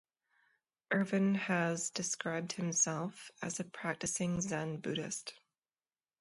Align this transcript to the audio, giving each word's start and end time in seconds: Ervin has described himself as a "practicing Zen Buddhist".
Ervin 0.91 1.35
has 1.35 1.91
described 1.91 2.53
himself 2.53 3.29
as 3.43 3.59
a 3.59 3.63
"practicing 3.63 4.41
Zen 4.41 4.77
Buddhist". 4.77 5.35